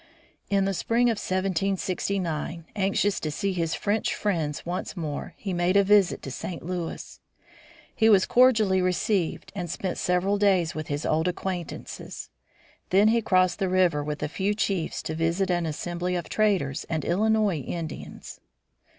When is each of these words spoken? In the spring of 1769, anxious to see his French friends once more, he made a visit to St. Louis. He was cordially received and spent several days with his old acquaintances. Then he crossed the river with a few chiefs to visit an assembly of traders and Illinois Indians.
In 0.49 0.65
the 0.65 0.73
spring 0.73 1.09
of 1.11 1.17
1769, 1.19 2.65
anxious 2.75 3.19
to 3.19 3.29
see 3.29 3.53
his 3.53 3.75
French 3.75 4.15
friends 4.15 4.65
once 4.65 4.97
more, 4.97 5.35
he 5.37 5.53
made 5.53 5.77
a 5.77 5.83
visit 5.83 6.23
to 6.23 6.31
St. 6.31 6.63
Louis. 6.63 7.19
He 7.95 8.09
was 8.09 8.25
cordially 8.25 8.81
received 8.81 9.51
and 9.55 9.69
spent 9.69 9.99
several 9.99 10.39
days 10.39 10.73
with 10.73 10.87
his 10.87 11.05
old 11.05 11.27
acquaintances. 11.27 12.31
Then 12.89 13.09
he 13.09 13.21
crossed 13.21 13.59
the 13.59 13.69
river 13.69 14.03
with 14.03 14.23
a 14.23 14.27
few 14.27 14.55
chiefs 14.55 15.03
to 15.03 15.13
visit 15.13 15.51
an 15.51 15.67
assembly 15.67 16.15
of 16.15 16.29
traders 16.29 16.83
and 16.89 17.05
Illinois 17.05 17.59
Indians. 17.61 18.39